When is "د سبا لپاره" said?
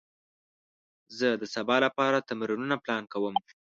1.41-2.25